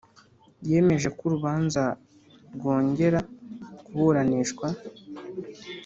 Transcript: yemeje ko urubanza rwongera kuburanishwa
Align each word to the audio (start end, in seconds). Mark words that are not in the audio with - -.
yemeje 0.69 1.07
ko 1.17 1.21
urubanza 1.27 1.83
rwongera 2.55 3.19
kuburanishwa 3.85 4.67